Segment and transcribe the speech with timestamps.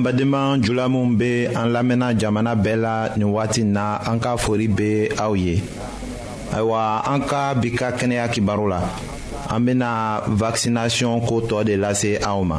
[0.00, 4.36] an badenma jula minw be an lamɛnna jamana bɛɛ la nin wagati na an ka
[4.36, 5.62] fori be aw ye
[6.54, 8.80] ayiwa an ka bi ka kɛnɛya kibaru la
[9.50, 12.58] an bena vakisinasiɔn ko tɔɔ de lase aw ma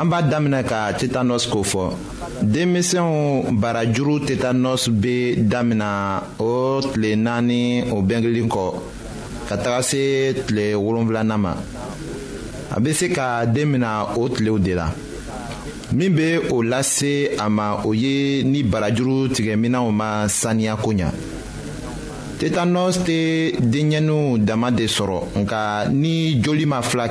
[0.00, 1.84] an b'a daminɛ ka tetanɔsi ko fɔ
[2.42, 8.74] denmisɛnw barajuru tetanɔsi be damina o tile naani o bɛnkelen kɔ
[9.48, 11.54] ka taga se tile wolonfilanan ma
[12.70, 14.86] a be se ka den mina o tilew de la
[15.92, 21.10] min be o lase a ma o ye ni barajuru tigɛminaw ma saniya ko ɲa
[22.38, 27.08] tetanɔsi tɛ denɲɛninw dama de sɔrɔ nka ni joli ma fila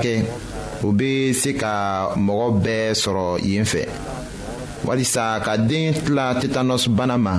[0.83, 3.87] o bɛ se ka mɔgɔ bɛɛ sɔrɔ yen fɛ
[4.85, 7.37] walisa ka den tila tetanus bana ma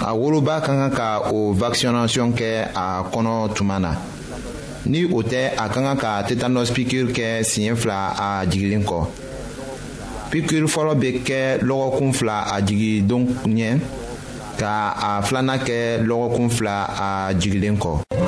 [0.00, 3.94] a woloba ka kan ka o vaccination kɛ a kɔnɔ tuma na
[4.86, 9.06] ni o tɛ a ka kan ka tetanus piqûre kɛ siɲɛ fila a jigilen kɔ
[10.30, 13.78] piqûre fɔlɔ bɛ kɛ lɔgɔkun fila a jigindon ɲɛ
[14.58, 16.86] ka a filanan kɛ lɔgɔkun fila
[17.30, 18.23] a jigilen kɔ.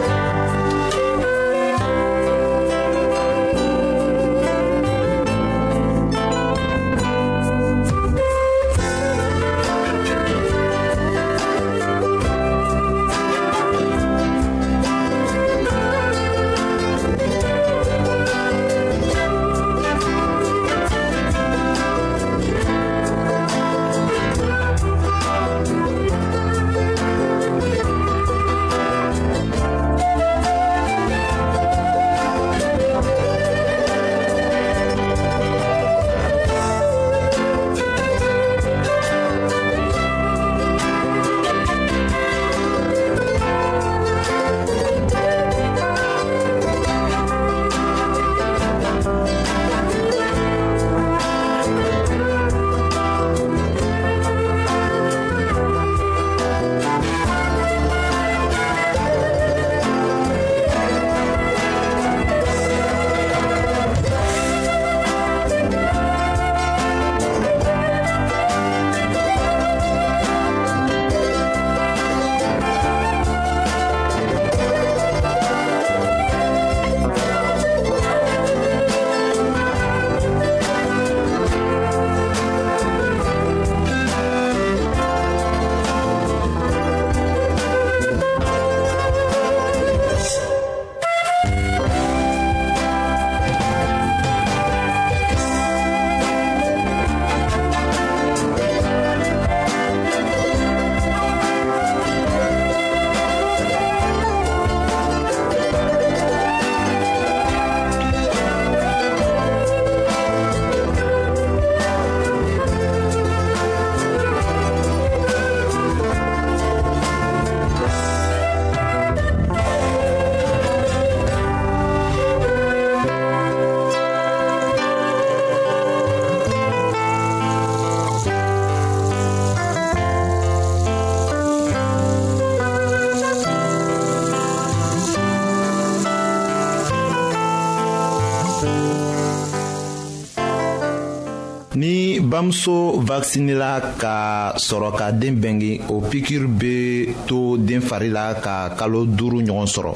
[142.37, 148.69] bamuso vakisinela ka sɔrɔ ka den bɛnge o pikiri bɛ to den fari la ka
[148.77, 149.95] kalo duuru ɲɔgɔn sɔrɔ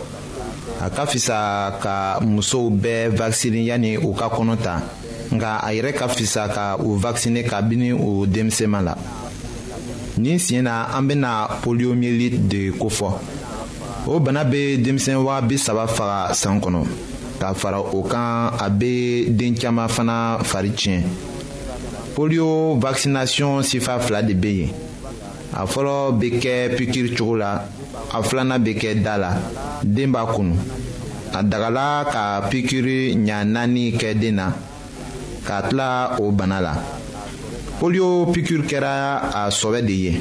[0.80, 4.80] a ka fisa ka musow bɛɛ vakisini yanni u ka kɔnɔ ta
[5.30, 8.94] nka a yɛrɛ ka fisa ka u vakisine kabini u denmisɛnma la
[10.16, 13.18] nin siɲɛ na an bɛna poliomyelite de kofɔ
[14.06, 16.86] o bana bɛ denmisɛn waa bi saba faga san kɔnɔ
[17.38, 21.02] ka fara o kan a bɛ den caman fana fari tiɲɛ
[22.16, 24.68] polio vaccination sifa fila de bɛ yen
[25.54, 27.64] a fɔlɔ bɛ kɛ pikiri cogo la
[28.14, 29.30] a filanan bɛ kɛ da la
[29.84, 30.54] den b'a kunu
[31.32, 34.52] a dagala ka pikiri ɲa naani kɛ den na
[35.46, 36.72] k'a tila o bana la
[37.78, 40.12] polio pikiri kɛra a sɔbɛ de ye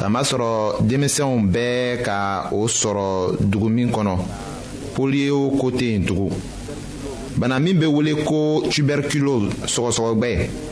[0.00, 4.18] kamasɔrɔ denmisɛnw bɛɛ ka o sɔrɔ dugu min kɔnɔ
[4.94, 6.30] polio ko tɛ yen tugun
[7.36, 10.71] bana min bɛ wele ko tuberculose sɔgɔsɔgɔbɛ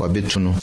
[0.00, 0.56] wa bɛ tunun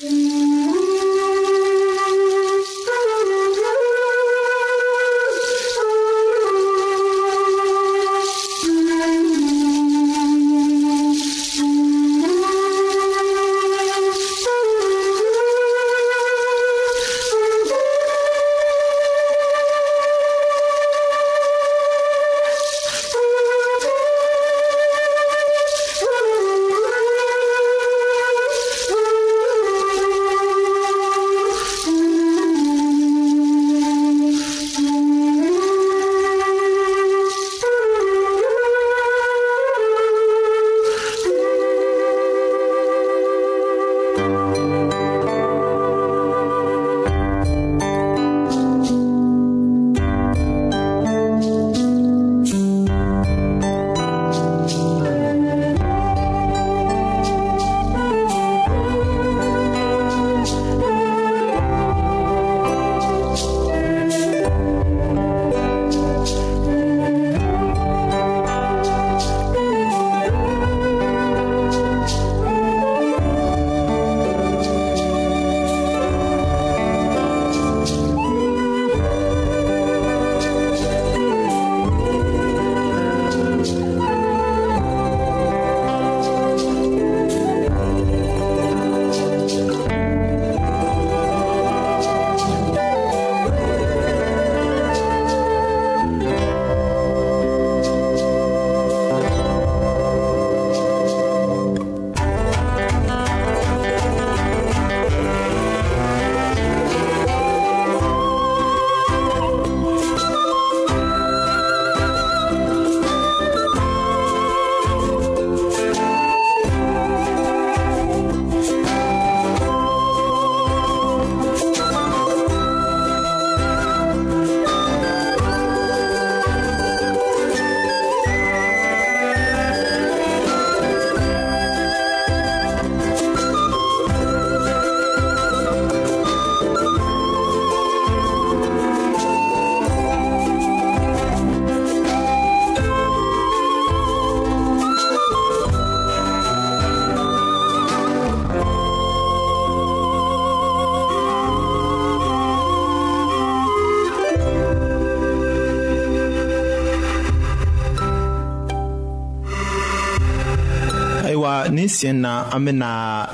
[161.96, 162.92] sen na an bena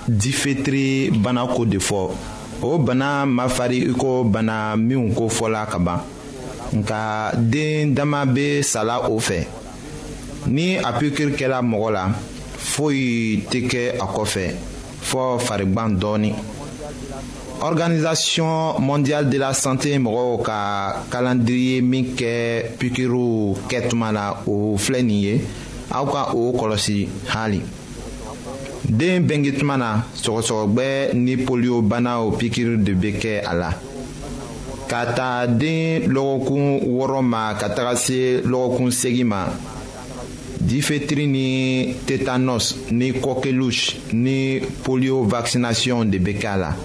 [0.08, 2.02] difetiri bana ko de fɔ
[2.62, 6.02] o bana ma fari i ko bana minw ko fɔla ka ban
[6.78, 9.40] nka den dama be sala o fɛ
[10.56, 12.04] ni a pikiri kɛla mɔgɔ la
[12.72, 13.04] foyi
[13.50, 14.44] tɛ kɛ a kɔfɛ
[15.10, 16.32] fɔɔ farigwan dɔɔni
[17.62, 20.58] organisation mondiale de la santé mɔgɔw ka
[21.12, 22.32] kalandiriye min kɛ
[22.80, 25.34] pikiriw kɛtuma la o filɛ nin ye
[25.92, 27.62] aw ka o kɔlɔsi hali
[28.90, 31.46] den bɛnge tuma na sɔgɔsɔgɔgbɛ ni polio
[31.82, 33.70] poliyobanaw pikiri de bɛ kɛ a la
[34.88, 39.48] ka taa den lɔgɔkun wɔɔrɔ ma ka taga se lɔgɔkun segin ma
[40.60, 46.76] difetiri ni tetanus ni kɔkeluche ni polio vaccination de bɛ kɛ a la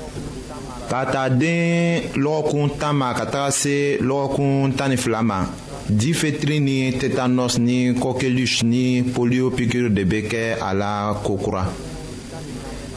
[0.88, 5.46] ka taa den lɔgɔkun tan ma ka taga se lɔgɔkun tan ni fila ma.
[5.88, 11.64] difetiri ni tetanɔsi ni kɔkelusi ni polio pikiri de bɛ kɛ a la kokura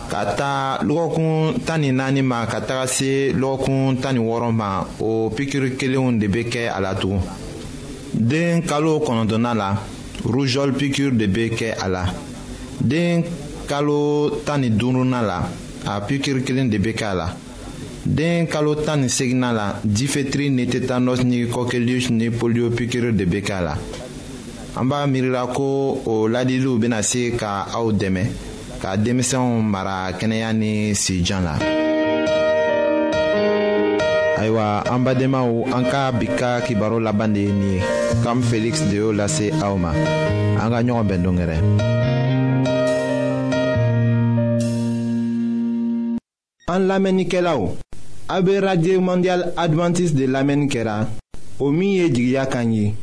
[0.10, 4.88] ka taa lɔgɔkun tan ni naani ma ka taga se lɔgɔkun tan ni wɔɔrɔ ma
[5.00, 7.22] o pikiri kelenw de bɛ kɛ a la tugun
[8.12, 9.75] den kalo kɔnɔntɔnnan la
[10.25, 12.05] rujɔli pikiri de bɛ kɛ a la
[12.81, 13.24] den
[13.67, 15.48] kalo tan ni duurunan la
[15.86, 17.34] a pikiri kelen de bɛ kɛ a la.
[18.09, 23.23] den kalo tan ni segina la difetiri ni tetanɔsi ni kɔkelius ni polio pikiri de
[23.25, 23.75] bɛ k'a la
[24.75, 28.23] an b'a miirila ko o ladiliw bena se ka aw dɛmɛ
[28.81, 31.53] ka denmisɛnw mara kɛnɛya ni sijan la
[34.41, 37.81] ayiwa an badenmaw an ka bi ka kibaro laban de ye nin ye
[38.23, 39.91] kam feliksi de y'o lase aw ma
[40.57, 41.57] an ka ɲɔgɔn bɛn dongɛrɛ
[46.69, 47.75] An lamenike la ou?
[48.31, 51.07] A be radye mandyal Adventist de lamen kera,
[51.59, 52.93] o miye di gya kanyi,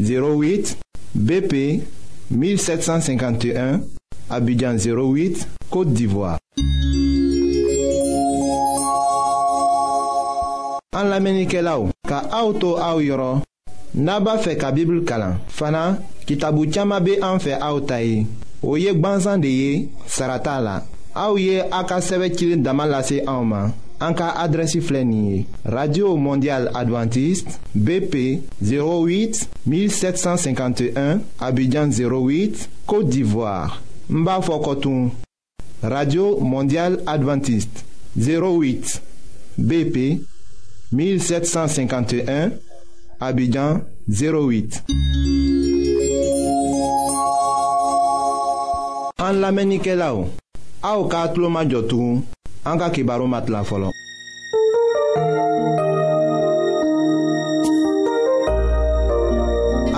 [0.00, 0.74] 08
[1.14, 1.82] BP
[2.30, 3.78] 1751,
[4.28, 6.38] abidjan 08, Kote d'Ivoire.
[10.98, 13.42] An lamenike la ou, ka aoutou aou yoron,
[13.94, 15.84] naba fe ka bibl kalan, fana,
[16.26, 18.24] ki tabou tchama be anfe aoutayi,
[18.64, 20.80] ou yek bansan de ye, sarata la,
[21.14, 25.38] aou ye akaseve chilin damalase aouman, an ka adresi filɛ nin ye
[25.76, 27.50] radio mondial advantiste
[27.86, 28.14] bp
[28.62, 35.02] 08 1751 abidjan 08 côte d'ivoire n b'a fɔ kɔtun
[35.82, 37.84] radio mondial advantiste
[38.16, 39.00] 08
[39.56, 40.20] bp
[40.92, 42.52] 1751
[43.20, 44.84] abidjan 08
[49.24, 50.16] an lamɛnnikɛlaw
[50.84, 52.20] aw k'a tulo majɔ tugun
[52.66, 53.86] an ka kibaru ma tila fɔlɔ.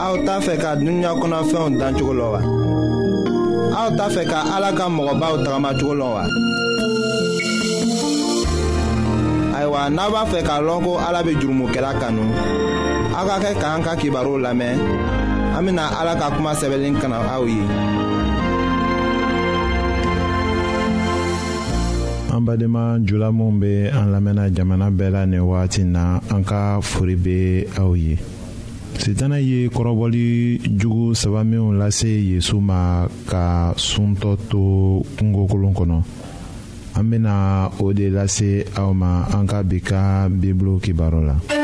[0.05, 2.41] aw t'a fɛ ka dunuya kɔnɔfɛnw dan cogo lɔ wa.
[3.75, 6.25] aw t'a fɛ ka ala ka mɔgɔbaw tagamacogo lɔ wa.
[9.59, 12.25] ayiwa n'a b'a fɛ k'a lɔn ko ala bɛ jurumokɛla kanu
[13.17, 14.77] aw ka kɛ k'an ka kibaru lamɛn
[15.57, 17.65] an bɛna ala ka kuma sɛbɛnni kana aw ye.
[22.39, 26.81] an badenma jula minw be an lamɛnna jamana bɛɛ la nin wagati na an ka
[26.81, 28.17] fori be aw ye
[28.95, 36.03] setana ye kɔrɔbɔli jugu saba minw lase yezu ma ka suntɔ to kungokolon kɔnɔ
[36.97, 41.58] an bena o de lase aw ma an ka bi ka bibulu kibaru la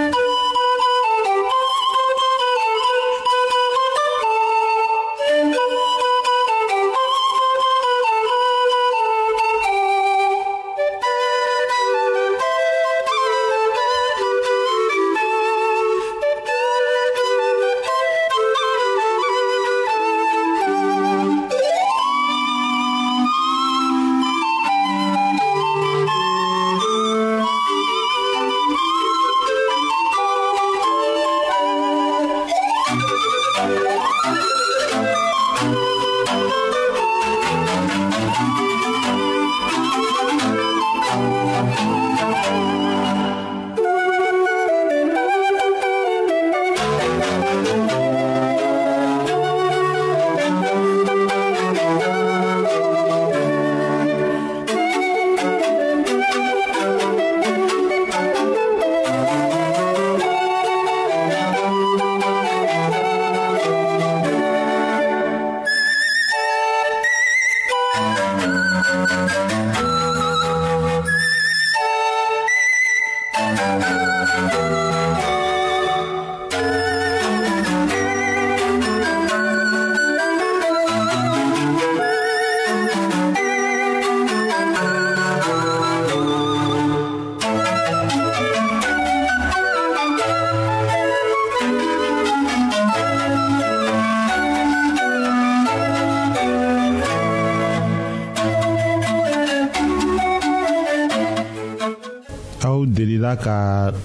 [68.75, 70.04] Música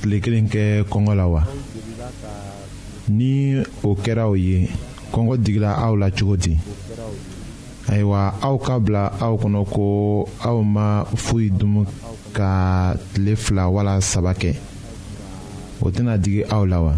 [0.10, 1.44] tile kelen kɛ kɔngɔ la wa
[3.10, 4.68] ni o kɛra o ye
[5.13, 6.58] kɔngɔ digila aw la cogo di
[7.89, 11.86] ayiwa aw ka bila aw kɔnɔ ko aw ma foyi dumu
[12.34, 14.56] ka tile fila wala saba kɛ
[15.82, 16.93] o tɛna digi aw la wa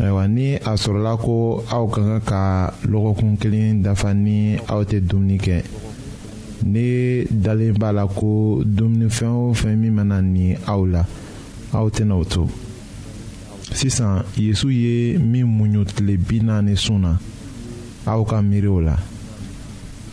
[0.00, 5.00] ayiwa ni a sɔrɔla ko aw ka kan ka lɔgɔkun kelen dafa ni aw tɛ
[5.00, 5.62] dumuni kɛ
[6.64, 11.04] ne dalen b'a la ko dumunifɛn o fɛn min mana ni aw la.
[11.72, 12.48] aw tɛna o to
[13.72, 17.18] sisan yezu ye min muɲu tile bi naani sun na
[18.06, 18.96] aw ka miiri o la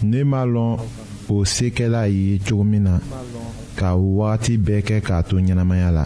[0.04, 0.78] ne m'a lɔn
[1.30, 3.00] o se kɛla ye cogo min na
[3.76, 6.06] ka wagati bɛɛ kɛ k'a to ɲɛnamaya la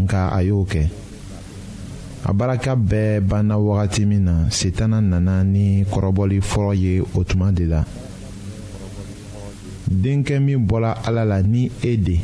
[0.00, 0.84] nka a y'o kɛ
[2.28, 7.50] a baraka bɛɛ banna wagati min na setana nana ni kɔrɔbɔli fɔlɔ ye o tuma
[7.54, 7.84] de la
[9.90, 12.20] denkɛ min bɔra ala la ni e de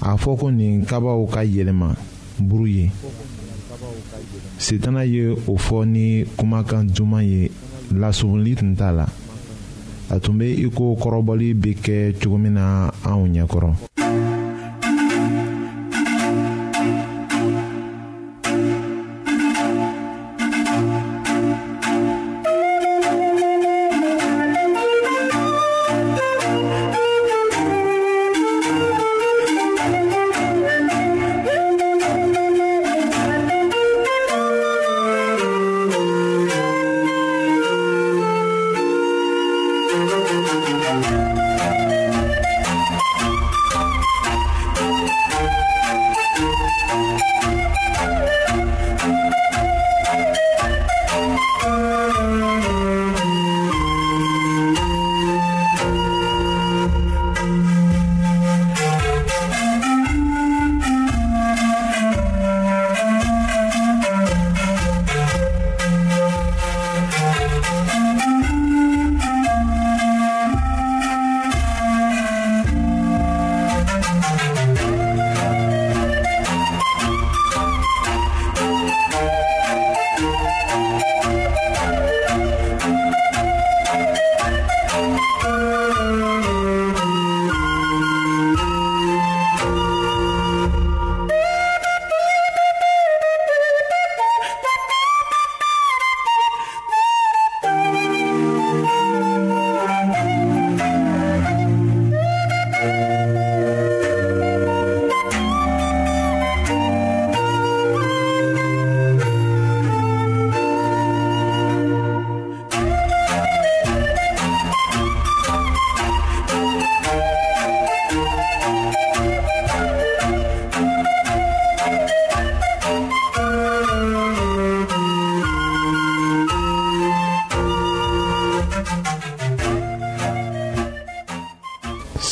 [0.00, 1.94] a fɔ ko nin kabaw ka yɛlɛma
[2.38, 2.90] buru ye
[4.58, 7.50] setana ye o fɔ ni kumakan duman ye
[7.92, 9.06] lasumuli tun t'a la
[10.10, 13.74] a tun bɛ iko kɔrɔbɔli bɛ kɛ cogo min na anw ɲɛkɔrɔ.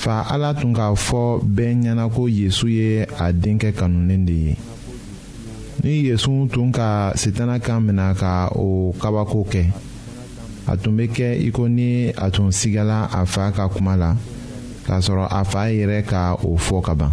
[0.00, 1.22] fa ala tun k'a fɔ
[1.56, 4.54] bɛɛ ɲɛna ko yezu ye a denkɛ kanulen de ye
[5.84, 9.62] ni yezu tun ka sitana kan minɛ ka o kabako kɛ
[10.70, 14.16] a tun bɛ kɛ i ko ni a tun sigala a fa ka kuma la
[14.88, 17.12] k'a sɔrɔ a fa yɛrɛ ka o fɔ kaban.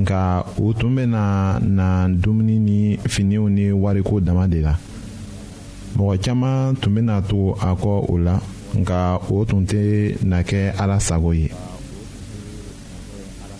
[0.00, 4.74] nka u tun bɛna na dumuni ni finiw ni wariko dama de la
[5.96, 8.40] mɔgɔ caman tun bɛna to a kɔ o la
[8.78, 11.50] nka o tun tɛ na kɛ ala sago ye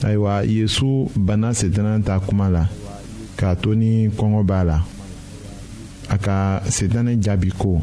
[0.02, 2.66] ayiwa yesu bana setana ta kuma la
[3.36, 4.82] k'a to ni kɔngɔ b'a la
[6.08, 7.78] a ka setanɛ jaabi ko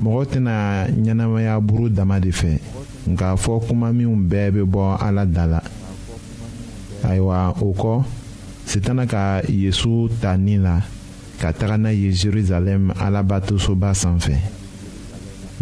[0.00, 2.60] mɔgɔ tɛna ɲɛnamaya buru dama de fɛ
[3.10, 5.60] nka fɔ kuma minw bɛɛ bɛ bɔ ala da la
[7.08, 7.94] ayiwa o kɔ
[8.66, 10.80] sitana ka yesu ta nin la
[11.40, 14.32] ka taga n'a ye jerusalem alabatosoba sanfɛ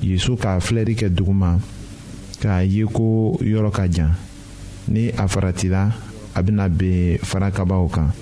[0.07, 1.59] yesu ka filɛri kɛ duguma
[2.41, 4.15] k'a ye ko yɔrɔ ka jan
[4.89, 5.91] ni a faratila
[6.35, 8.13] a bena ben farakabaw kan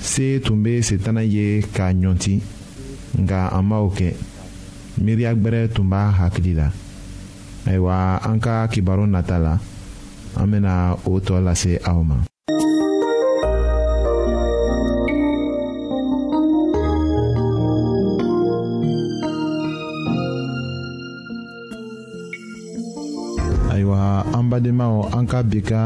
[0.00, 2.40] see tun be sitana ye k'a ɲɔti
[3.24, 4.12] nga an b'o kɛ
[5.00, 6.68] miiriya gwɛrɛ tun b'a hakili la
[7.66, 9.58] ayiwa an ka kibaru nata la.
[10.38, 12.16] an bena o tɔ lase aw ma
[24.58, 25.80] o an bika an ka bi ka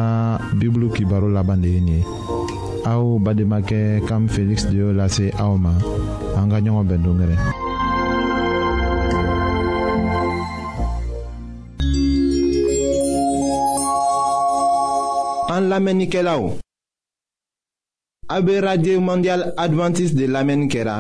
[0.59, 2.01] bibulu kibaro laban de ye nin ye
[2.93, 5.73] aw bademakɛ kam feliksi de y'o lase aw ma
[6.41, 7.37] an ka ɲɔgɔn bɛn dongɛrɛ
[15.63, 16.57] An lamenike la ou.
[18.35, 20.97] A be radye ou mondial adventis de lamenike la.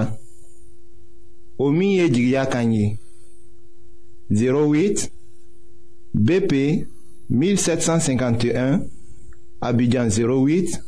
[1.59, 2.85] Ou miye djigya kanyi.
[4.31, 5.09] 08
[6.15, 6.53] BP
[7.29, 8.81] 1751
[9.61, 10.79] Abidjan 08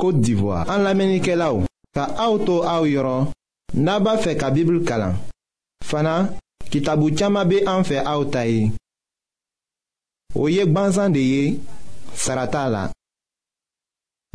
[0.00, 0.64] Kote Divoa.
[0.66, 1.62] An lamenike la ou.
[1.94, 3.30] Ka a ou tou a ou yoron,
[3.74, 5.14] naba fe ka bibl kalan.
[5.90, 6.18] Fana,
[6.70, 8.70] ki tabou tchama be an fe a ou tayi.
[10.34, 11.48] Ou yek ban zan de ye,
[12.14, 12.88] sarata la.